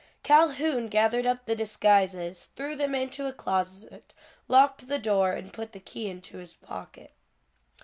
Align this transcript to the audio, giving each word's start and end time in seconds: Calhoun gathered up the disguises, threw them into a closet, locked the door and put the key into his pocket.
Calhoun 0.23 0.87
gathered 0.87 1.27
up 1.27 1.45
the 1.45 1.55
disguises, 1.55 2.49
threw 2.55 2.75
them 2.75 2.95
into 2.95 3.27
a 3.27 3.31
closet, 3.31 4.15
locked 4.47 4.87
the 4.87 4.97
door 4.97 5.33
and 5.33 5.53
put 5.53 5.73
the 5.73 5.79
key 5.79 6.09
into 6.09 6.39
his 6.39 6.55
pocket. 6.55 7.11